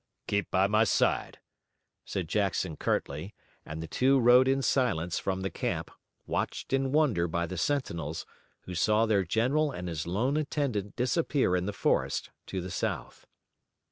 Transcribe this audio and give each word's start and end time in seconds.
"Keep 0.25 0.49
by 0.49 0.65
my 0.65 0.83
side," 0.83 1.37
said 2.05 2.27
Jackson 2.27 2.75
curtly, 2.75 3.35
and 3.67 3.83
the 3.83 3.87
two 3.87 4.17
rode 4.19 4.47
in 4.47 4.63
silence 4.63 5.19
from 5.19 5.41
the 5.41 5.51
camp, 5.51 5.91
watched 6.25 6.73
in 6.73 6.91
wonder 6.91 7.27
by 7.27 7.45
the 7.45 7.55
sentinels, 7.55 8.25
who 8.61 8.73
saw 8.73 9.05
their 9.05 9.23
general 9.23 9.69
and 9.69 9.87
his 9.87 10.07
lone 10.07 10.37
attendant 10.37 10.95
disappear 10.95 11.55
in 11.55 11.67
the 11.67 11.71
forest 11.71 12.31
to 12.47 12.61
the 12.61 12.71
south. 12.71 13.27